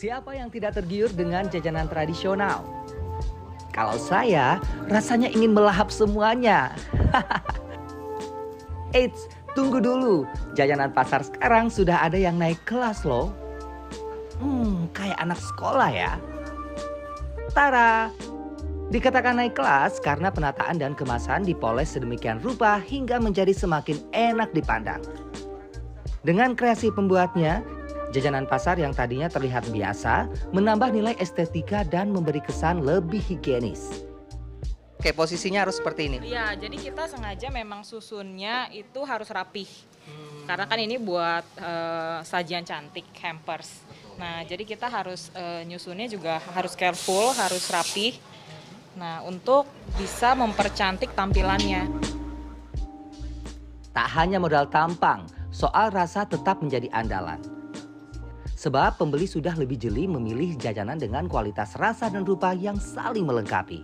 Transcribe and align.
Siapa 0.00 0.32
yang 0.32 0.48
tidak 0.48 0.80
tergiur 0.80 1.12
dengan 1.12 1.44
jajanan 1.52 1.84
tradisional? 1.84 2.64
Kalau 3.68 4.00
saya, 4.00 4.56
rasanya 4.88 5.28
ingin 5.28 5.52
melahap 5.52 5.92
semuanya. 5.92 6.72
Eits, 8.96 9.28
tunggu 9.52 9.76
dulu. 9.76 10.24
Jajanan 10.56 10.96
pasar 10.96 11.20
sekarang 11.20 11.68
sudah 11.68 12.00
ada 12.00 12.16
yang 12.16 12.40
naik 12.40 12.56
kelas 12.64 13.04
loh. 13.04 13.28
Hmm, 14.40 14.88
kayak 14.96 15.20
anak 15.20 15.36
sekolah 15.36 15.92
ya. 15.92 16.16
Tara, 17.52 18.08
Dikatakan 18.88 19.36
naik 19.36 19.52
kelas 19.52 20.00
karena 20.00 20.32
penataan 20.32 20.80
dan 20.80 20.96
kemasan 20.96 21.44
dipoles 21.44 21.92
sedemikian 21.92 22.40
rupa 22.40 22.80
hingga 22.80 23.20
menjadi 23.20 23.52
semakin 23.52 24.00
enak 24.16 24.48
dipandang. 24.56 25.04
Dengan 26.24 26.56
kreasi 26.56 26.88
pembuatnya, 26.88 27.60
jajanan 28.10 28.46
pasar 28.46 28.78
yang 28.78 28.90
tadinya 28.90 29.30
terlihat 29.30 29.70
biasa 29.70 30.26
menambah 30.50 30.90
nilai 30.90 31.14
estetika 31.18 31.86
dan 31.86 32.10
memberi 32.10 32.42
kesan 32.42 32.82
lebih 32.82 33.22
higienis. 33.22 34.10
Oke, 35.00 35.16
posisinya 35.16 35.64
harus 35.64 35.80
seperti 35.80 36.12
ini. 36.12 36.16
Iya, 36.28 36.52
jadi 36.60 36.76
kita 36.76 37.08
sengaja 37.08 37.48
memang 37.48 37.88
susunnya 37.88 38.68
itu 38.68 39.00
harus 39.08 39.32
rapih. 39.32 39.64
Karena 40.44 40.68
kan 40.68 40.76
ini 40.76 41.00
buat 41.00 41.40
eh, 41.56 42.20
sajian 42.20 42.68
cantik, 42.68 43.08
hampers. 43.24 43.80
Nah, 44.20 44.44
jadi 44.44 44.60
kita 44.60 44.92
harus 44.92 45.32
eh, 45.32 45.64
nyusunnya 45.64 46.04
juga 46.04 46.36
harus 46.52 46.76
careful, 46.76 47.32
harus 47.32 47.64
rapih. 47.72 48.20
Nah, 49.00 49.24
untuk 49.24 49.64
bisa 49.96 50.36
mempercantik 50.36 51.16
tampilannya. 51.16 51.88
Tak 53.96 54.08
hanya 54.20 54.36
modal 54.36 54.68
tampang, 54.68 55.24
soal 55.48 55.88
rasa 55.88 56.28
tetap 56.28 56.60
menjadi 56.60 56.92
andalan. 56.92 57.59
Sebab 58.60 59.00
pembeli 59.00 59.24
sudah 59.24 59.56
lebih 59.56 59.80
jeli 59.80 60.04
memilih 60.04 60.52
jajanan 60.60 61.00
dengan 61.00 61.24
kualitas 61.24 61.80
rasa 61.80 62.12
dan 62.12 62.28
rupa 62.28 62.52
yang 62.52 62.76
saling 62.76 63.24
melengkapi. 63.24 63.80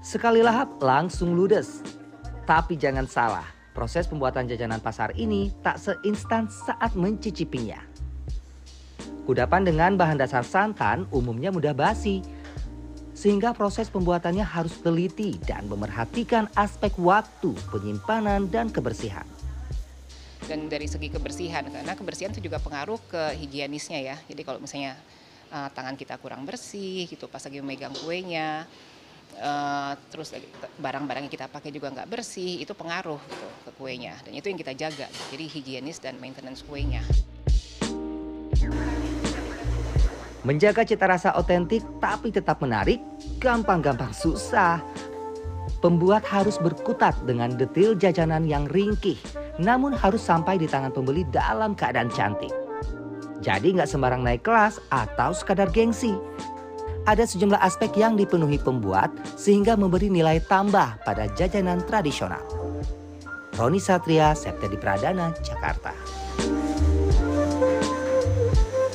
Sekali 0.00 0.40
lahap 0.40 0.80
langsung 0.80 1.36
ludes. 1.36 1.84
Tapi 2.48 2.80
jangan 2.80 3.04
salah, 3.04 3.44
proses 3.76 4.08
pembuatan 4.08 4.48
jajanan 4.48 4.80
pasar 4.80 5.12
ini 5.20 5.52
tak 5.60 5.76
seinstan 5.76 6.48
saat 6.48 6.96
mencicipinya. 6.96 7.76
Kudapan 9.28 9.68
dengan 9.68 10.00
bahan 10.00 10.16
dasar 10.16 10.48
santan 10.48 11.04
umumnya 11.12 11.52
mudah 11.52 11.76
basi, 11.76 12.24
sehingga 13.12 13.52
proses 13.52 13.92
pembuatannya 13.92 14.48
harus 14.48 14.80
teliti 14.80 15.36
dan 15.44 15.68
memerhatikan 15.68 16.48
aspek 16.56 16.96
waktu, 16.96 17.52
penyimpanan, 17.68 18.48
dan 18.48 18.72
kebersihan. 18.72 19.28
Dan 20.48 20.64
dari 20.72 20.88
segi 20.88 21.12
kebersihan 21.12 21.68
karena 21.68 21.92
kebersihan 21.92 22.32
itu 22.32 22.40
juga 22.40 22.56
pengaruh 22.56 22.96
ke 23.04 23.36
higienisnya 23.36 24.00
ya. 24.00 24.16
Jadi 24.24 24.42
kalau 24.48 24.58
misalnya 24.58 24.96
uh, 25.52 25.68
tangan 25.68 25.94
kita 25.94 26.16
kurang 26.16 26.48
bersih 26.48 27.04
gitu 27.04 27.28
pas 27.28 27.44
lagi 27.44 27.60
memegang 27.60 27.92
kuenya 28.00 28.64
uh, 29.36 29.92
terus 30.08 30.32
barang-barang 30.80 31.28
yang 31.28 31.32
kita 31.32 31.46
pakai 31.52 31.68
juga 31.68 31.92
nggak 31.92 32.08
bersih 32.08 32.64
itu 32.64 32.72
pengaruh 32.72 33.20
gitu 33.20 33.46
ke 33.68 33.70
kuenya. 33.76 34.16
Dan 34.24 34.32
itu 34.32 34.48
yang 34.48 34.58
kita 34.58 34.72
jaga 34.72 35.06
jadi 35.28 35.44
higienis 35.44 36.00
dan 36.00 36.16
maintenance 36.16 36.64
kuenya. 36.64 37.04
Menjaga 40.46 40.80
cita 40.86 41.04
rasa 41.04 41.36
otentik 41.36 41.84
tapi 42.00 42.32
tetap 42.32 42.62
menarik, 42.64 43.02
gampang-gampang 43.36 44.16
susah. 44.16 44.80
Pembuat 45.84 46.24
harus 46.24 46.56
berkutat 46.56 47.14
dengan 47.28 47.52
detail 47.52 47.92
jajanan 47.92 48.48
yang 48.48 48.64
ringkih, 48.66 49.20
namun 49.58 49.94
harus 49.94 50.22
sampai 50.22 50.56
di 50.56 50.70
tangan 50.70 50.94
pembeli 50.94 51.26
dalam 51.28 51.74
keadaan 51.74 52.10
cantik. 52.10 52.50
Jadi 53.38 53.78
nggak 53.78 53.90
sembarang 53.90 54.22
naik 54.22 54.42
kelas 54.42 54.82
atau 54.90 55.30
sekadar 55.30 55.70
gengsi. 55.70 56.14
Ada 57.06 57.24
sejumlah 57.24 57.62
aspek 57.62 57.94
yang 57.96 58.18
dipenuhi 58.18 58.58
pembuat 58.58 59.08
sehingga 59.38 59.78
memberi 59.78 60.10
nilai 60.10 60.42
tambah 60.44 60.98
pada 61.06 61.30
jajanan 61.38 61.80
tradisional. 61.86 62.42
Roni 63.58 63.82
Satria, 63.82 64.38
Septedi 64.38 64.78
Pradana, 64.78 65.34
Jakarta. 65.42 65.90